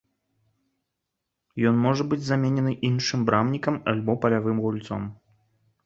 [1.71, 5.01] Ён можа быць заменены іншым брамнікам альбо палявым гульцом.